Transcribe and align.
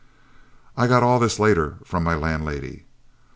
I 0.75 0.87
got 0.87 1.03
all 1.03 1.19
this 1.19 1.37
later 1.37 1.77
from 1.85 2.03
my 2.03 2.15
landlady. 2.15 2.85